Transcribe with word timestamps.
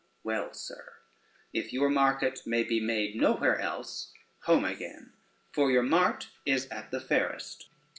Well, 0.23 0.51
sir, 0.55 0.93
if 1.53 1.71
your 1.71 1.87
market 1.87 2.41
may 2.47 2.63
be 2.63 2.79
made 2.79 3.15
no 3.15 3.33
where 3.35 3.59
else, 3.59 4.11
home 4.45 4.65
again, 4.65 5.13
for 5.51 5.69
your 5.69 5.83
mart 5.83 6.29
is 6.43 6.67
at 6.69 6.89
the 6.89 6.99
fairest. 6.99 7.69